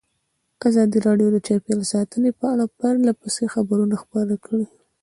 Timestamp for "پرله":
2.79-3.11